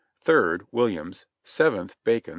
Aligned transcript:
Third 0.19 0.65
(Wil 0.71 0.87
liam's), 0.87 1.27
Seventh 1.43 1.95
(Bacon's) 2.03 2.29
S. 2.29 2.29